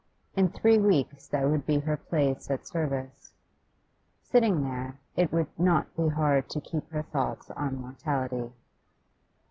[0.35, 3.33] In three weeks that would be her place at service.
[4.23, 8.51] Sitting there, it would not be hard to keep her thoughts on mortality.